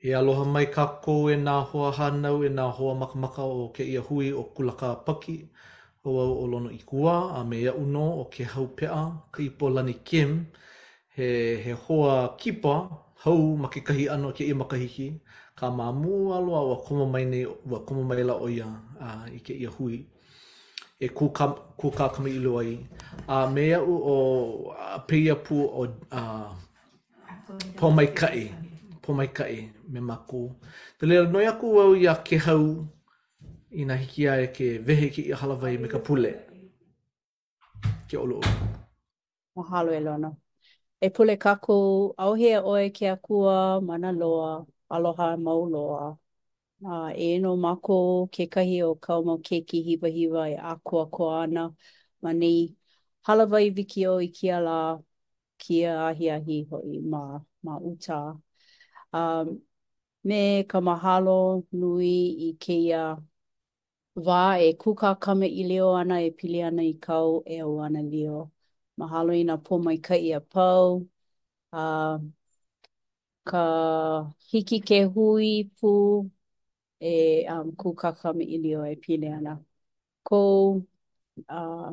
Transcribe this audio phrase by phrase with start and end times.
[0.00, 3.98] E aloha mai kākou e nā hoa hānau e nā hoa makamaka o ke ia
[4.06, 5.32] hui o kulaka paki
[6.04, 9.00] o au o lono i kua a me ia uno o ke haupea
[9.34, 10.36] ka ipo lani kem
[11.16, 12.74] he, he hoa kipa
[13.24, 15.08] hau ma ke kahi ano ke ia makahiki
[15.58, 18.68] ka mamu aloa wa koma mai nei wa koma mai la oia
[19.00, 20.04] a, i ke ia hui
[21.00, 21.50] e ku ka,
[21.94, 22.78] ka kama ilo ai
[23.26, 24.14] a me ia u o
[25.08, 26.22] peia pu o a,
[27.76, 28.46] po mai kai
[29.02, 30.56] po mai kai me mako.
[30.98, 32.64] Te lea noi aku au i a ke hau
[33.72, 36.32] i na hiki ai ke vehe ki i halawai me ka pule.
[38.10, 38.48] Ke olo olo.
[39.56, 40.30] Mahalo e lona.
[41.00, 41.78] E pule kako,
[42.18, 46.16] au hea oe ke akua mana loa, aloha mau loa.
[46.84, 51.30] Uh, e no mako ke kahi o kau mau keki hiva hiva e akua ko
[51.34, 51.70] ana.
[52.22, 52.30] Ma
[53.26, 54.98] halawai viki o i kia la,
[55.58, 58.36] kia ahi ahi hoi ma, ma uta.
[59.12, 59.62] Um,
[60.24, 61.34] me ka mahalo
[61.72, 62.10] nui
[62.48, 62.98] i keia
[64.26, 68.02] wā e kuka kame i leo ana e pili ana i kau e o ana
[68.02, 68.50] leo.
[68.98, 71.06] Mahalo i nga pō mai ka ia pau,
[71.72, 71.78] a,
[73.44, 73.58] ka
[74.50, 75.86] hiki ke hui pū
[77.10, 77.12] e
[77.54, 79.56] um, kuka kame i leo e pili ana.
[80.24, 80.36] Ko
[81.48, 81.92] a,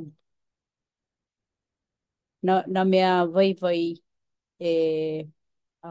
[2.43, 3.79] na, na mea vai vai
[4.59, 4.65] e
[5.83, 5.89] a,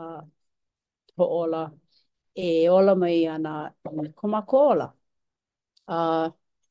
[1.17, 1.63] ho'ola.
[1.67, 1.84] ola.
[2.37, 3.51] e ola mai ana
[4.17, 4.85] kuma e ko ola.
[5.89, 6.27] Uh,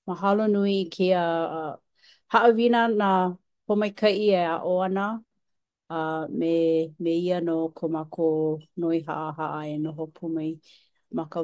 [0.08, 1.76] mahalo nui ki a uh,
[2.34, 3.10] haawina na
[3.68, 5.04] pomaikai e a oana
[5.90, 8.28] uh, me, me ia no kumako
[8.78, 10.60] noi haa haa e no pumai
[11.12, 11.42] ma ka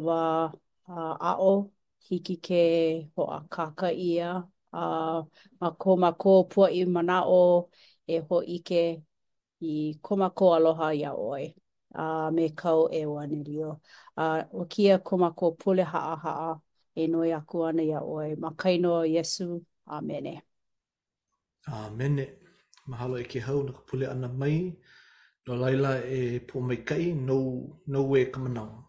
[1.29, 1.71] a o
[2.09, 2.63] hiki ke
[3.15, 4.29] ho a kaka ia
[4.73, 4.79] a
[5.61, 5.71] uh,
[6.03, 7.41] ma ko pua e i mana o
[8.07, 8.83] e ho ike
[9.61, 11.58] i kumako aloha ia oe.
[11.95, 13.79] uh, me kau e wanerio.
[14.17, 16.55] Uh, o kia kuma ko pule haa haa
[16.95, 18.35] e noi aku ana ia oe.
[18.35, 20.41] Ma kaino Yesu, amene.
[21.67, 22.27] Amene.
[22.87, 24.75] Mahalo e ke hau na ka pule ana mai.
[25.47, 28.83] No laila e po mai kai, no, no e kamanao.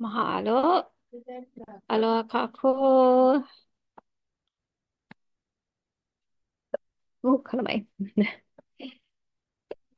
[0.00, 0.84] Mahalo.
[1.90, 2.68] Aloha kako.
[7.22, 7.78] Oh, kala mai.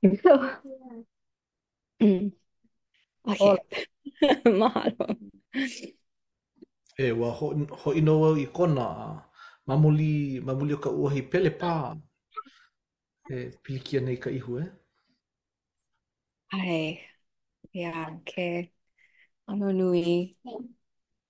[2.02, 2.34] Mm.
[3.22, 3.46] Okay.
[3.46, 3.54] Oh.
[4.66, 5.06] Mahalo.
[6.98, 9.22] E, wa ho, ho ino wau i kona,
[9.70, 11.94] mamuli, mamuli o ka uahi pele pa.
[13.30, 14.64] E, pilikia nei ka ihu, e?
[16.50, 16.98] Ai,
[17.70, 18.72] ia, yeah, ke,
[19.46, 20.34] ano nui,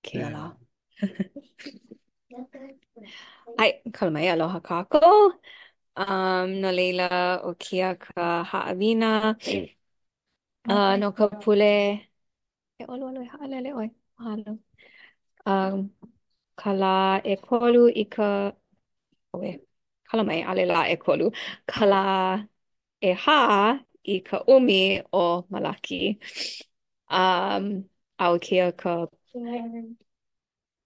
[0.01, 0.23] ke e.
[0.25, 0.57] ala.
[3.61, 5.37] Ai, kala mai, aloha kako.
[5.95, 9.65] um no leila o kia ka haawina hmm.
[10.71, 11.69] uh, no ka pule
[12.79, 14.51] e olu olu e ha lele oi mahalo
[15.47, 15.77] um
[16.59, 18.27] kala e kolu i ka
[19.37, 19.51] oe
[20.09, 21.25] kala mai e ale la e kolu
[21.71, 21.99] kala
[23.01, 23.37] e ha
[24.13, 24.79] i ka umi
[25.13, 25.21] o
[25.53, 26.01] malaki
[27.11, 27.65] um
[28.23, 28.93] au kia ka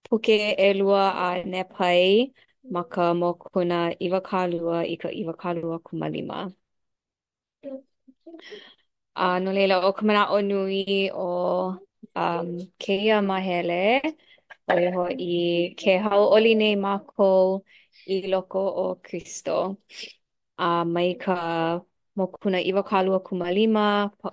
[0.04, 2.30] puke e lua a nepai
[2.74, 6.36] ma ka mo kuna iwa kālua i ka iwa kālua kumalima.
[9.14, 10.84] A uh, no leila o kamana o nui
[11.14, 11.22] o
[12.16, 12.48] um,
[12.80, 13.82] keia mahele
[14.72, 15.30] o iho i
[15.78, 17.28] ke hau oli nei mako
[18.14, 19.50] i loko o Kristo.
[20.58, 21.32] A uh, mai ka
[22.16, 23.84] mo kuna iwa kālua kumalima
[24.20, 24.28] pa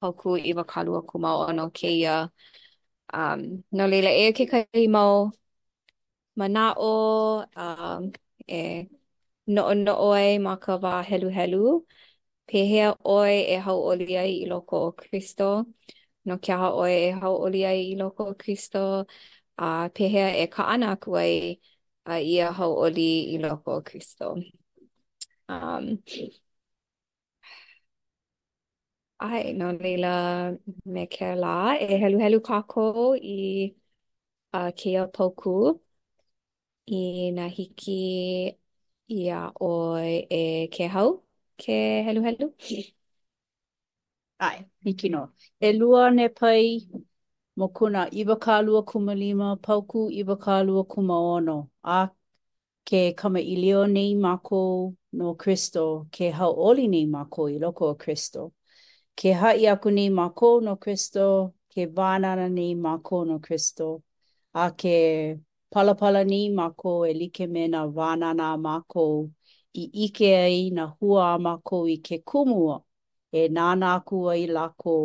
[0.00, 0.12] pa
[0.50, 2.16] iwa kālua kumaono keia.
[3.14, 3.42] Um,
[3.76, 5.30] no leila e ke kai mau
[6.36, 8.12] manao um,
[8.48, 8.88] e
[9.46, 11.60] noo noo ai ma ka wā helu helu.
[12.50, 15.48] Pehea oi e hau oli ai i loko o Kristo.
[16.26, 18.82] No kia ha oi e hau oli ai i loko o Kristo.
[19.58, 21.36] A uh, pehea e ka ana aku ai
[22.06, 23.00] a uh, ia hau oli
[23.36, 24.24] i loko o Kristo.
[25.48, 25.84] Um,
[29.24, 30.08] ai, no leila
[30.94, 31.48] me ke la.
[31.90, 32.80] E helu helu kako
[33.36, 33.36] i
[34.54, 35.50] uh, kia pauku.
[35.66, 35.85] Pauku.
[36.86, 37.92] i nā hiki
[39.14, 39.38] i a
[39.68, 40.42] oi e
[40.76, 41.08] ke hau
[41.64, 41.78] ke
[42.08, 42.46] helu helu.
[44.46, 45.20] Ai, hiki no.
[45.60, 46.64] E lua ne pai
[47.58, 51.56] mo kuna iwa kālua kuma lima, pauku iwa kālua kuma ono.
[51.82, 52.08] A
[52.84, 54.58] ke kama ilio nei mako
[55.12, 58.52] no Kristo, ke hau oli nei mako i loko o Kristo.
[59.16, 64.02] Ke hai aku nei mako no Kristo, ke vānana nei mako no Kristo.
[64.54, 64.96] A ke
[65.76, 69.04] palapala ni mako e like me na wānana mako
[69.82, 72.76] i ike ai na hua mako i ke kumua
[73.40, 74.96] e nāna aku ai lako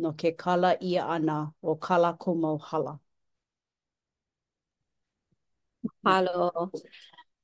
[0.00, 2.32] no ke kala ia ana o kala ko
[2.68, 2.98] hala.
[6.04, 6.70] Halo.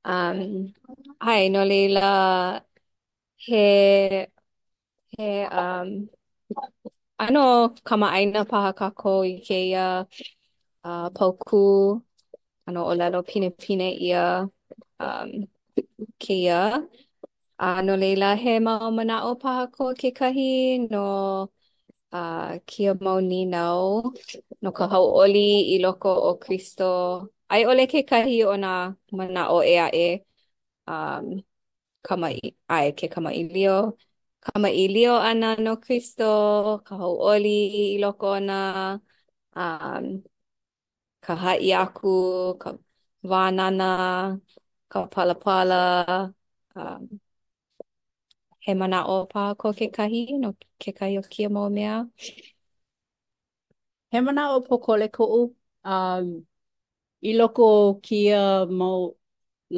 [0.04, 0.72] Um,
[1.20, 2.64] hai, no leila,
[3.36, 4.26] he,
[5.18, 6.08] he, um,
[7.20, 10.06] ano kama aina paha ko i ke ia
[10.84, 12.02] uh, pauku
[12.66, 14.46] ano o lelo pine pine ia
[15.00, 15.30] um
[16.18, 16.86] kia
[17.58, 20.42] ano no leila he ma o mana o pa ko ke kahi
[20.90, 20.98] no
[22.14, 24.12] a uh, kia mau ni nau
[24.62, 25.40] no ka hau oli
[25.74, 26.84] i loko o kristo
[27.52, 28.68] ai ole e um, ke kahi o na
[29.18, 30.06] mana o ea e
[30.90, 31.26] um
[32.06, 32.40] kama i
[32.74, 33.72] ai ke kama i lio
[34.44, 36.24] kama i lio ana no kristo
[36.86, 37.48] ka hau oli
[37.96, 38.54] i loko na
[39.56, 40.04] um
[41.26, 42.08] ka hai aku,
[42.60, 42.68] ka
[43.30, 43.84] wānana,
[44.90, 45.74] ka palapala,
[46.76, 47.20] um,
[48.64, 50.52] he mana o pā ko ke kahi, no
[50.84, 51.94] ke kai o kia mō mea.
[54.12, 55.26] He mana o pō kole ko
[55.84, 56.26] um,
[57.30, 57.66] i loko
[58.02, 58.38] kia
[58.80, 58.88] mō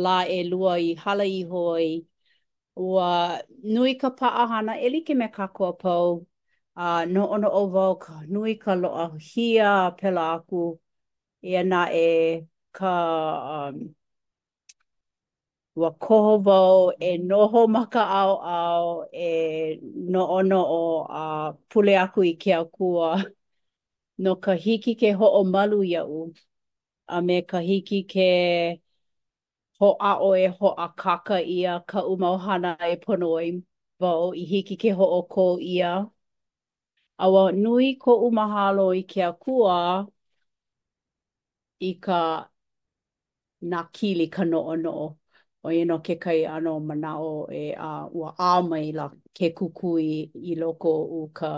[0.05, 1.89] la e lua i hala i hoi,
[2.77, 3.09] ua
[3.75, 6.27] nui ka paahana e like me kakua pau,
[6.77, 9.71] uh, no ono o vau ka nui ka loa hia
[10.01, 10.79] pela aku,
[11.49, 12.05] ia na e
[12.75, 12.87] ka
[13.53, 13.77] um,
[15.81, 16.77] wa koho vau
[17.07, 18.87] e noho maka au au
[19.19, 19.27] e
[20.13, 20.79] no ono o
[21.11, 21.19] a
[21.51, 23.09] uh, pule aku i ke akua
[24.23, 26.19] no ka hiki ke ho o malu iau
[27.17, 28.27] a me ka hiki ke
[29.81, 31.99] ho a o e ho a kaka ia ka
[32.47, 33.47] hana e ponoi
[34.01, 35.45] vau i hiki ke ho o ko
[35.75, 35.89] ia
[37.25, 39.75] a wa nui ko umahalo i ke akua
[41.89, 42.17] i ka
[43.73, 45.07] nā kili ka noo noo.
[45.65, 47.29] O e no ke kai ano mana o
[47.59, 49.05] e a uh, ua āma mai la
[49.39, 50.09] ke kukui
[50.53, 51.51] i loko u ka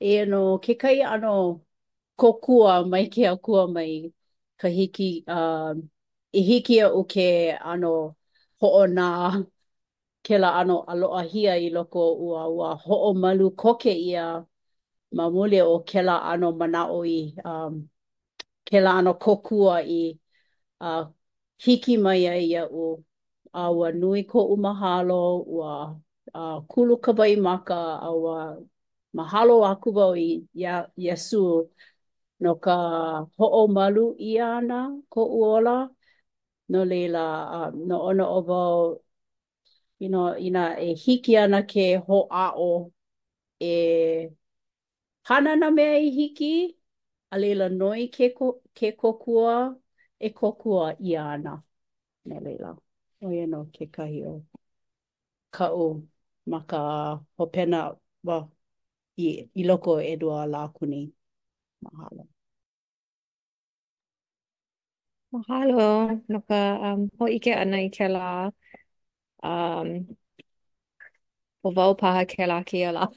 [0.00, 1.30] e no ke kai ano
[2.20, 3.92] kokua mai ke akua mai
[4.60, 5.06] ka hiki
[5.36, 5.72] uh,
[6.38, 7.28] i e hiki a uke
[7.72, 7.92] ano
[8.60, 9.08] ho'o nā
[10.24, 14.26] ke la ano aloa hia i loko ua ho ho'o malu koke ia
[15.16, 17.88] ma mule o ke la ano mana o i um,
[18.66, 20.00] ke la ano kokua i
[20.82, 21.02] a uh,
[21.64, 22.82] hiki mai ai ia u
[23.62, 25.16] a ua nui ko u mahalo
[25.54, 25.72] ua
[26.38, 27.78] a uh, kulu ka bai maka
[28.08, 28.36] a wa
[29.18, 30.28] mahalo aku wau i
[30.60, 30.74] ia,
[31.06, 31.38] Yesu
[32.42, 32.74] no ka
[33.38, 34.00] ho'o malu
[34.30, 34.78] i ana
[35.12, 35.74] ko u ola
[36.72, 37.20] no lela
[37.56, 38.78] uh, no ono o wau
[40.00, 42.92] you know, ina e hiki ana ke ho ho'a'o
[43.60, 43.74] e
[45.28, 45.68] hana na
[46.06, 46.54] i hiki
[47.32, 49.54] a leila noi ke, ko, ke kokua
[50.20, 51.62] e kokua i ana.
[52.26, 52.70] Ne leila,
[53.26, 54.34] oi anō ke kahi o
[55.56, 55.86] ka o
[56.50, 56.78] ma ka
[57.38, 57.80] hopena
[58.28, 58.36] wa
[59.24, 59.26] i,
[59.60, 61.02] i loko e dua la kuni.
[61.84, 62.28] Mahalo.
[65.32, 65.82] Mahalo,
[66.28, 66.56] no ka
[66.92, 68.26] um, ho ike ana i ke la.
[69.42, 69.88] Um,
[71.64, 73.08] o vau paha ke la ke la.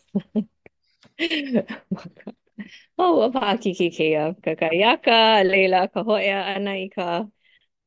[2.97, 4.23] o a paki ki ke ia.
[4.43, 5.11] Ka ka iaka,
[5.49, 7.03] leila, ka hoea ana i ka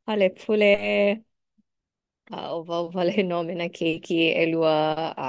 [0.08, 0.66] hale pule.
[2.30, 4.72] A o vau vale no mena keiki e lua
[5.16, 5.28] a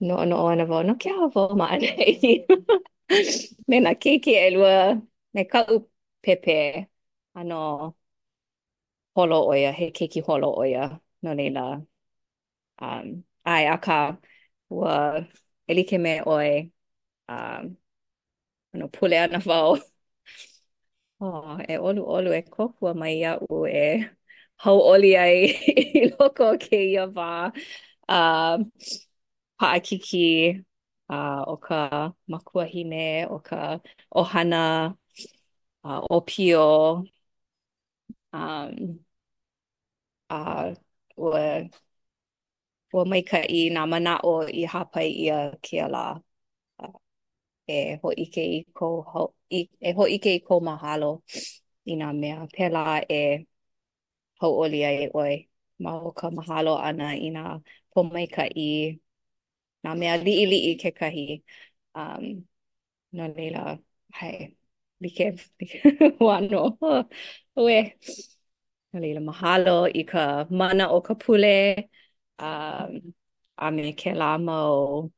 [0.00, 0.82] no no ana vau.
[0.82, 2.30] No ke a vau ma ana e ni.
[3.70, 4.72] mena keiki e lua
[5.34, 5.76] me ka u
[6.22, 6.88] pepe
[7.34, 7.56] ano
[9.16, 11.00] holo oia, he keiki holo oia.
[11.22, 11.82] No leila.
[12.78, 14.16] Um, ai, a ka
[14.70, 15.26] ua
[15.68, 16.70] elike me oi.
[17.28, 17.76] Um,
[18.74, 19.78] ano pule ana vao
[21.20, 23.84] oh e olu olu e kokua mai ia u e
[24.62, 25.36] hau oli ai
[26.00, 27.28] i loko ke ia va
[28.14, 28.56] uh,
[29.58, 30.24] pa kiki
[31.12, 31.78] uh, o ka
[32.32, 33.60] makua hime o ka
[34.22, 34.64] ohana
[35.86, 36.68] a uh, opio
[38.32, 38.76] um
[40.30, 40.66] a uh,
[41.16, 41.44] ua
[42.94, 46.06] ua mai ka i nā mana o i hapai ia ke ala.
[47.68, 51.08] e hoʻike i ko ho, e hoʻike i ko mahalo
[51.92, 52.82] i nā mea pēlā
[53.18, 53.20] e
[54.42, 55.34] hauʻoli ai e oi
[55.86, 57.44] ma o ka mahalo ana ina i nā
[57.96, 58.66] pomaika i
[59.86, 61.24] nā mea liʻiliʻi ke kahi
[62.00, 62.26] um,
[63.16, 63.64] no leila
[64.14, 64.56] hei
[65.02, 65.28] like
[66.28, 66.60] wano
[67.60, 67.78] ue
[68.92, 70.28] no leila mahalo i ka
[70.62, 71.54] mana o ka pule
[72.38, 73.00] um,
[73.56, 75.08] a me ke lā mau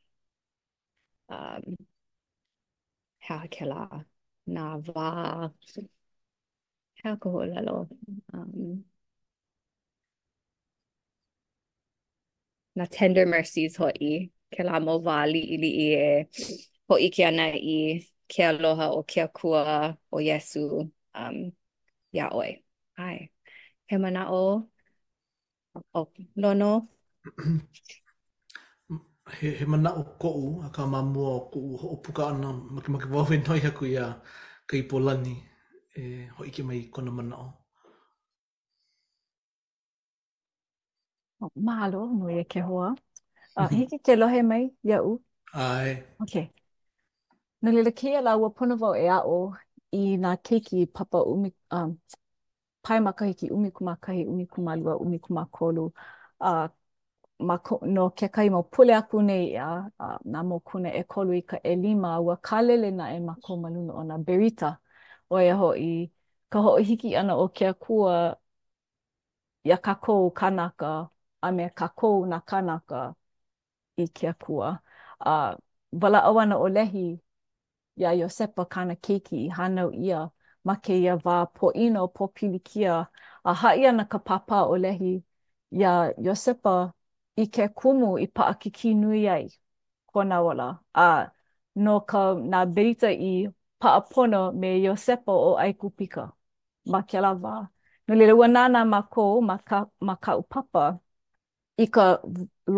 [1.28, 1.76] um,
[3.28, 4.04] he aha
[4.54, 5.06] na wā
[5.74, 5.82] he
[7.10, 7.30] aha ke
[7.66, 7.74] lo
[8.34, 8.84] um,
[12.76, 14.10] na tender mercies ho e
[14.56, 16.56] ke la mo wā li ili e
[16.90, 17.76] ho i ke ana i
[18.34, 19.62] ke aloha o ke akua
[20.18, 20.60] o Yesu
[21.22, 21.38] um,
[22.18, 22.50] ya oi
[23.06, 23.18] ai
[23.92, 24.42] he mana o
[26.00, 26.02] o
[26.36, 26.72] lono
[29.34, 32.90] he, he mana o kou, a ka mamua o kou, ho o puka ana, maki
[32.90, 34.06] maki wau e noi haku ia
[34.66, 35.36] ka i polani,
[35.96, 37.52] e, ho ike mai kona mana o.
[41.42, 42.94] Oh, mahalo, nui e ke hoa.
[43.56, 45.18] Uh, ah, hiki ke lohe mai, ia u?
[45.52, 45.96] Ai.
[46.20, 46.48] Ok.
[47.62, 49.40] Nō lila ke ia la ua puna wau e a o
[49.96, 51.98] i nā keiki papa umi, um,
[52.86, 55.90] paimakahi ki umi kumakahi, umi kumalua, umi kumakolu,
[56.40, 56.68] uh,
[57.38, 59.66] ma ko, no ke kai mo pule aku nei ia,
[60.00, 63.34] uh, nā mō kuna e kolu i ka e lima ua kalele na e ma
[63.44, 64.76] ko maluna o nā berita.
[65.30, 65.90] O e ho i
[66.50, 68.16] ka ho hiki ana o kia kua
[69.66, 70.90] i a kakou kanaka
[71.42, 73.02] a me kakou na kanaka
[73.96, 74.80] i kia kua.
[75.20, 75.56] A uh,
[76.02, 77.06] wala awana o lehi
[77.96, 80.28] ia Iosepa kana keiki i hanau ia
[80.64, 82.98] ma ke ia wā po ino po pilikia
[83.44, 85.22] a haia na ka papa o lehi
[85.76, 86.95] Ya, Iosepa kia
[87.42, 89.46] i ke kumu i paa kiki nui ai
[90.06, 90.66] ko nā wala.
[91.02, 91.06] A
[91.86, 92.18] no ka
[92.54, 93.32] nā berita i
[93.84, 96.30] paa pono me Iosepo o Aikupika
[96.94, 97.56] ma ke la wā.
[98.08, 100.86] No lele ua nāna ma kō ma, ka, ma ka upapa
[101.78, 102.04] i ka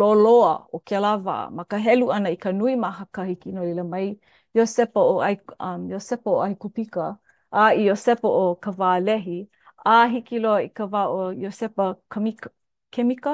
[0.00, 1.38] loloa o ke la wā.
[1.56, 4.08] Ma ka helu ana i ka nui ma hakahiki no lele mai
[4.56, 7.12] Iosepo o, ai, um, Iosepo o Aikupika
[7.52, 9.40] a i Iosepo o ka wā lehi
[9.86, 12.48] a hiki loa i ka wā o Iosepo Kamika.
[12.48, 12.56] Kemika?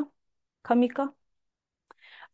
[0.03, 0.09] Kemika?
[0.65, 1.13] kamika.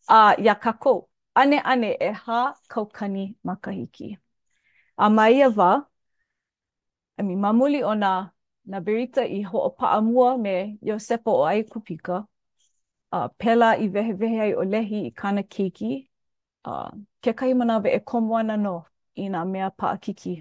[0.09, 4.17] A uh, ia kako, ane ane e hā kaukani makahiki.
[4.97, 5.71] A mai a wā,
[7.19, 8.13] a mi mamuli o nā
[8.73, 10.55] na berita i ho o paa mua me
[10.91, 12.21] Yosepo o ai kupika,
[13.17, 15.95] a uh, pela i wehewehe ai o lehi i kāna keiki,
[16.71, 16.75] a
[17.23, 18.77] ke kai manawe e komo no
[19.25, 20.41] i nā mea paa kiki.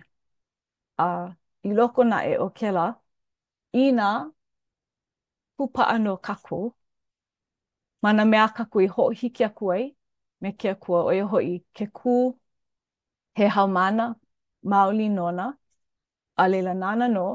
[0.97, 1.29] A uh,
[1.69, 2.89] i loko na e o kela,
[3.73, 4.09] i nā
[5.57, 6.73] pupa ano kako,
[8.01, 9.95] mana na mea kaku i ho hiki aku ai,
[10.41, 12.13] me ke aku i oia hoi ke kū,
[13.35, 14.05] he haumana,
[14.63, 15.47] maoli nona,
[16.37, 17.25] a leila nana no,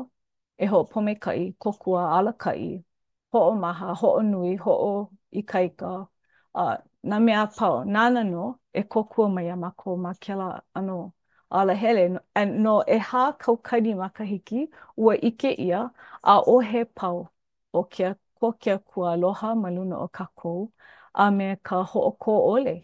[0.58, 2.84] e ho pome kai, kokua ala kai,
[3.32, 4.94] ho o maha, ho o nui, ho o
[5.40, 10.14] i ka, a uh, na mea pau, nana no, e kokua mai a mako ma
[10.14, 11.14] ke la ano,
[11.52, 12.08] ala hele,
[12.46, 15.88] no e ha kaukani makahiki, ua ike ia,
[16.22, 17.28] a ohe pau
[17.72, 18.14] o ke
[18.52, 20.68] kākou ke kua aloha ma luna o kakou
[21.14, 22.74] a me ka hoʻokō ole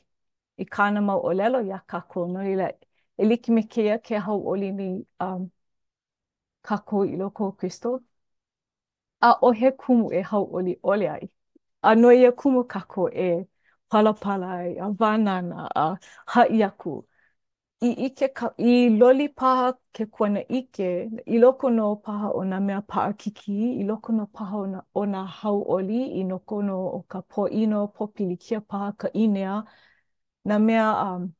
[0.58, 2.68] i kāna mau ʻōlelo iā kakou no i la
[3.18, 5.50] e liki me kēia ke hau oli nei um,
[6.68, 7.98] kakou i loko o Kristo
[9.28, 11.30] a o he kumu e hau oli ʻole ai
[11.90, 13.30] a no ia e kumu kakou e
[13.90, 15.86] palapala ai a wānana a
[16.36, 16.98] haʻi aku
[17.88, 20.88] i ike ka i loli paha ke kuana ike
[21.34, 23.12] i loko no paha o na mea paa
[23.46, 27.20] i loko no paha o na, o na hau oli i noko no o ka
[27.22, 29.54] po ino po pilikia paha ka inea
[30.44, 31.34] na mea um,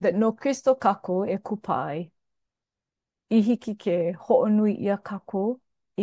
[0.00, 1.98] that no kristo kako e kupai
[3.36, 3.96] i hiki ke
[4.26, 5.42] ho onui ia kako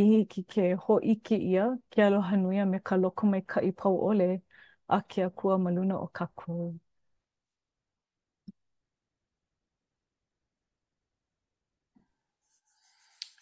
[0.02, 3.72] i hiki ke ho ike ia ke aloha a me ka loko mai ka i
[3.72, 4.42] pau ole
[4.90, 6.78] a ke a kua maluna o kako.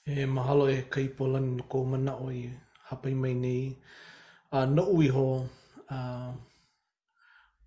[0.05, 2.41] E mahalo e kaipolan ko mana o i
[2.87, 3.61] hapai mai nei.
[4.55, 5.25] A no ui ho,
[5.95, 5.97] a,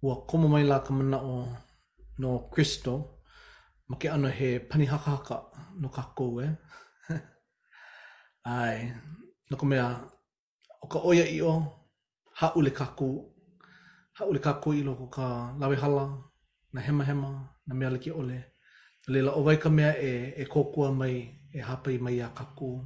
[0.07, 1.37] ua komo mai la ka mana o
[2.21, 2.95] no Kristo,
[3.89, 5.37] ma ke ano he panihakahaka
[5.81, 6.47] no ka kou e.
[8.59, 8.75] Ai,
[9.51, 9.87] no ko mea,
[10.83, 11.53] o ka oia i o,
[12.39, 13.15] ha ule ka kou,
[14.17, 15.27] ha ule ka kou i loko ka
[15.61, 16.07] lawe hala,
[16.73, 17.31] na hema hema,
[17.67, 18.39] na mea liki ole.
[19.13, 22.85] Leila, o vai ka mea e, e kokua mai e hapa i mai a kaku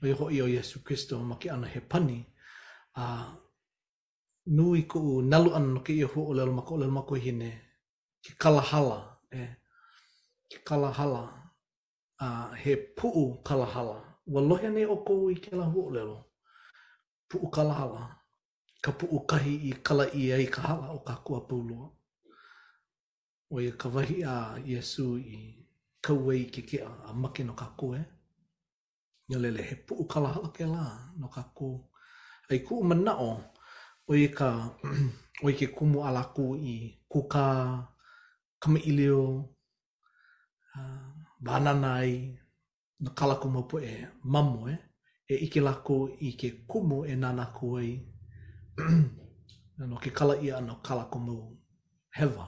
[0.00, 2.26] mai ho i o Yesu Kristo ma ki ana he pani
[2.96, 3.32] a
[4.46, 7.16] nui ko u nalu ana no ke i ho o lelo mako o lelo mako
[7.16, 7.50] e hine
[8.22, 8.98] ki kalahala
[9.38, 9.42] e
[10.50, 11.22] ki kalahala
[12.20, 12.26] a
[12.62, 13.96] he puu kalahala
[14.32, 16.18] wa lohe nei o ko i ke la ho o lelo
[17.28, 18.20] puu kalahala
[18.84, 21.86] ka puu kahi i kala i ai ka hala o ka kua pulua
[23.52, 24.36] o i ka vahi a
[24.66, 25.65] Yesu i
[26.06, 27.98] kaua i ke kea a make no ka koe.
[28.00, 28.06] Eh?
[29.28, 30.82] Nga lele he puu kala hala ke la
[31.20, 31.68] no ka ko.
[32.50, 33.30] Ai ku umana o
[34.10, 34.48] o i e ka
[35.44, 36.74] o i ke kumu ala ku i
[37.12, 37.46] kuka,
[38.60, 39.22] kama ilio,
[40.78, 41.06] uh,
[41.44, 42.12] banana ai,
[43.02, 43.92] no kala kuma po e
[44.32, 44.74] mamu e,
[45.32, 45.96] e ike lako
[46.28, 47.90] i ke kumu e nana ku ai,
[49.90, 51.36] no ke kala ia no kala kumu
[52.18, 52.46] hewa.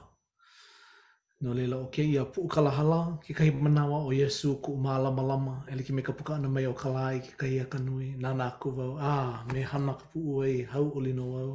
[1.41, 5.23] No leila o ke ia puu kalahala, ke kahi manawa o Yesu ku umā lama
[5.23, 8.43] lama, ele ki me ka puka ana mai o kalai ke kahi a kanui, nana
[8.51, 11.51] aku vau, ā, ah, me hana ka puu ei, hau o lino vau.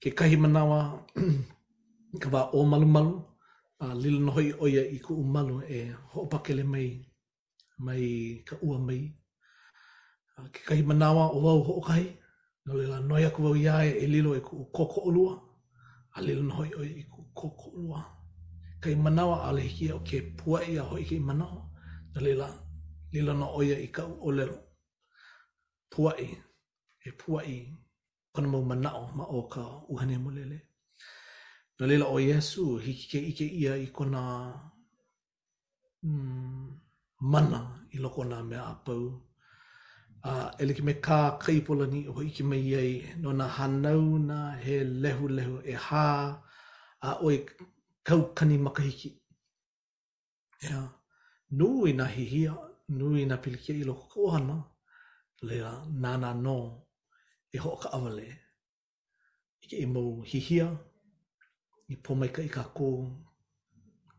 [0.00, 0.78] Ke kahi manawa,
[2.22, 3.12] ka wā o malu malu,
[3.82, 5.82] a uh, lila nohoi oia i ku umalu e
[6.14, 6.86] hoopakele mai,
[7.78, 9.02] mai ka ua mai.
[10.38, 12.04] Uh, ke kahi manawa o vau hookai,
[12.64, 15.36] no leila noia ku iae e lilo e ku koko olua,
[16.16, 18.02] a lila nohoi oia i ku Koko olua.
[18.82, 21.62] kai manawa ale hia o ke pua i a hoi ke manawa.
[22.12, 22.48] Na lila,
[23.14, 24.58] lila na oia i kau o lero.
[25.92, 26.28] Pua i,
[27.06, 27.56] e pua i,
[28.34, 29.62] kona mau manao ma o ka
[29.92, 30.58] uhane mo lele.
[31.78, 34.22] Na lila o Yesu, hiki ke ike ia i kona
[36.06, 36.66] mm,
[37.32, 37.60] mana
[37.94, 39.04] i loko na mea apau.
[40.30, 44.38] Uh, e liki me kā kaipola ni o iki me iei, no na hanau na
[44.64, 46.08] he lehu lehu e hā,
[47.08, 47.36] a uh, oi
[48.06, 49.10] kau kani makahiki.
[50.62, 50.90] Yeah.
[51.50, 52.52] Nui na hihia,
[52.88, 54.62] nui na pilikia i loko kohana,
[55.42, 56.86] lea nana no
[57.54, 58.28] e ho ka awale.
[59.62, 60.70] Ike i mau hihia,
[61.88, 62.88] i pomaika i ka kō,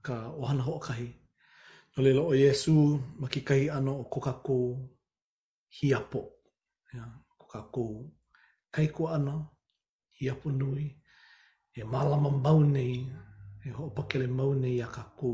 [0.05, 1.07] ka ohana ho kahi.
[1.95, 4.57] No lela o Yesu, maki kahi ano o koka kō
[5.77, 6.21] hiapo.
[6.93, 7.11] Yeah.
[7.37, 7.83] Koka kō
[8.73, 9.35] kaiko ana,
[10.41, 10.85] po nui,
[11.75, 13.09] e malama mbau nei,
[13.65, 15.31] e ho pakele mau nei a kaku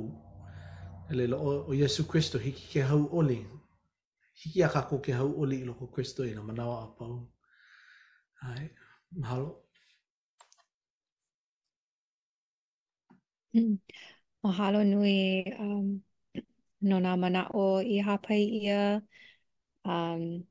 [1.10, 3.40] e le o, o Yesu Kristo hiki ke hau oli
[4.44, 7.16] hiki a kaku ke hau oli i loko Kristo i na manawa a pau
[8.52, 8.70] ai
[9.20, 9.50] mahalo
[13.54, 13.76] hmm.
[14.46, 16.00] Mahalo nui um,
[16.82, 19.02] no nga mana o i hapai ia.
[19.84, 20.48] Um,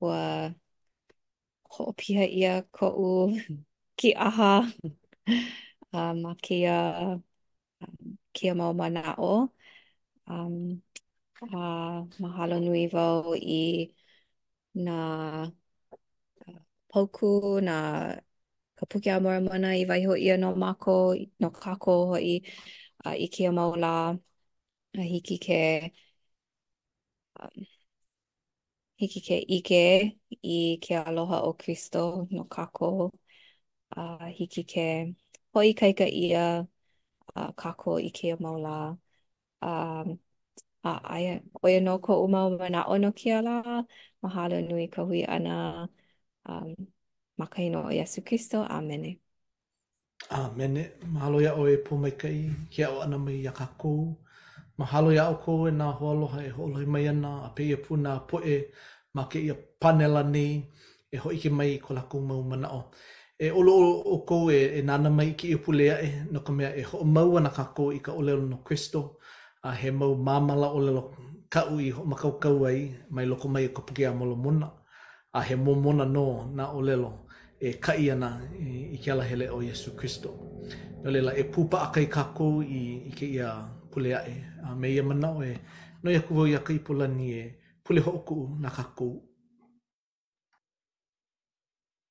[0.00, 0.48] ua
[1.74, 3.36] ho'opiha ia ko'u
[4.00, 4.64] ki aha.
[5.94, 6.72] um, ma kia
[7.02, 7.18] um,
[8.32, 9.48] kia mau manao
[10.28, 10.82] um,
[11.42, 11.56] a
[12.22, 13.58] mahalo nui vau i
[14.74, 14.92] na
[16.48, 17.26] uh, poku
[17.66, 17.72] na
[18.76, 20.90] ka puke a mora mana i waiho i no mako
[21.40, 22.32] no kako ho i
[23.04, 23.90] a uh, i kia mau la
[25.00, 25.56] a hiki ke
[27.40, 27.66] um,
[29.00, 29.80] hiki ke ike
[30.54, 30.54] i
[30.84, 32.02] ke aloha o Kristo
[32.36, 32.88] no kako
[33.96, 34.80] a uh, hiki ke
[35.54, 36.66] hoʻoikaika ia
[37.34, 38.76] a uh, kako i ke mau la
[39.68, 40.08] um
[40.90, 41.24] a ai
[41.62, 43.54] o ia no ko o mau mana o no ke ala
[44.22, 45.54] mahalo nui ka hui ana
[46.48, 46.70] um
[47.38, 49.04] makaino o Yesu Kristo amen
[50.42, 50.74] amen
[51.14, 52.38] mahalo ia o e po mai kai
[52.74, 53.94] ke o ana mai ia kako
[54.80, 57.78] mahalo ia o ko e na holo hai e holo mai ana a pe ia
[57.86, 58.58] puna po e
[59.16, 60.46] ma ke ia panela ni
[61.14, 62.80] e ho hoʻike mai ko lakou mau mana o.
[63.38, 63.72] e olo
[64.06, 67.04] o kou e, e, nana mai ki e pulea e, no ka mea e ho
[67.04, 69.18] mau ana ka kou i ka olelo no Christo,
[69.62, 71.02] a he mau mamala olelo
[71.50, 74.68] kau i makau kau ai, mai loko mai ko e ka pukea molo mona,
[75.32, 77.26] a he mo mona no na olelo
[77.60, 80.30] e kai ana i, ke ala hele o Yesu Christo.
[81.02, 83.50] No lela e pupa a kai ka kou i, i ke ia
[83.92, 84.34] pulea e,
[84.66, 85.56] a me ia manao e,
[86.02, 89.33] no ia kuwau ia kai pulani e pule hoku na ka kou.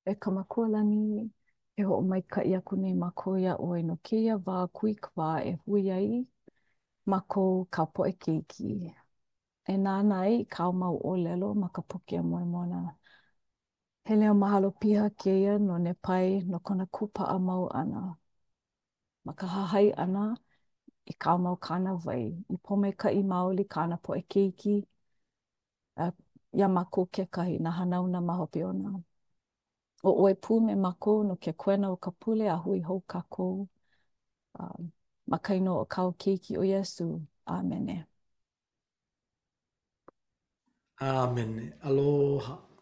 [0.06, 1.30] e kamakualani
[1.76, 4.94] e ho mai ka ia kune ma ko ia o no ke ia wā kui
[5.04, 6.08] kwa e hui ai
[7.10, 8.92] ma ko ka po e keiki.
[9.72, 12.80] E nā nai ka o mau o lelo ma ka puke a moe mona.
[14.06, 18.02] He leo mahalo piha ke ia no ne pai no kona kupa a mau ana.
[19.24, 20.26] Ma ka hahai ana
[21.12, 22.26] i ka o mau kāna vai.
[22.54, 24.76] I pome ka i mau li kāna po e keiki.
[25.96, 26.10] Uh,
[26.52, 29.02] ia mako ke kahi na hanauna mahopi o nāu.
[30.08, 33.68] o oe pū me makou no ke kuena o ka pule a hui hou kakou.
[34.60, 34.90] Um,
[35.32, 37.08] makaino o kau keiki o Yesu.
[37.56, 37.96] Amene.
[41.00, 41.74] Amen.
[41.82, 42.73] Aloha.